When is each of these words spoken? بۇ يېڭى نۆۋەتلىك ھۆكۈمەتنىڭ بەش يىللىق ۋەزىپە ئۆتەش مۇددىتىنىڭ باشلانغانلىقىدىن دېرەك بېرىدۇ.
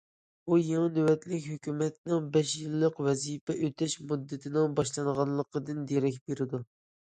بۇ 0.51 0.57
يېڭى 0.67 0.87
نۆۋەتلىك 0.95 1.45
ھۆكۈمەتنىڭ 1.49 2.25
بەش 2.39 2.55
يىللىق 2.63 2.99
ۋەزىپە 3.09 3.59
ئۆتەش 3.61 3.97
مۇددىتىنىڭ 4.09 4.77
باشلانغانلىقىدىن 4.83 5.89
دېرەك 5.95 6.23
بېرىدۇ. 6.27 6.67